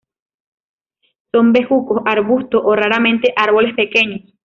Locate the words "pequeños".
3.75-4.33